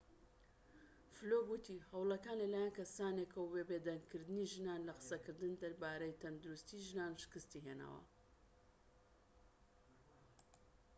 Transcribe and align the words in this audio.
فلوك 1.15 1.45
وتی 1.53 1.75
هەوڵەکان 1.89 2.37
لەلایەن 2.41 2.75
کەسانێکەوە 2.77 3.45
بۆ 3.51 3.61
بێدەنگ 3.69 4.03
کردنی 4.11 4.49
ژنان 4.53 4.81
لە 4.87 4.93
قسەکردن 4.99 5.53
دەربارەی 5.61 6.19
تەندروستیی 6.21 6.85
ژنان 6.89 7.13
شکستی 7.23 7.63
هێناوە 7.65 8.03